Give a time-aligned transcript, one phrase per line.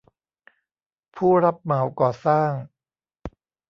[1.15, 2.51] ผู้รับเหมาก่อสร้าง